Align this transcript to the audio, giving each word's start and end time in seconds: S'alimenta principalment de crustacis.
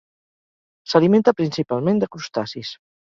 S'alimenta 0.93 1.35
principalment 1.41 2.01
de 2.05 2.09
crustacis. 2.17 2.73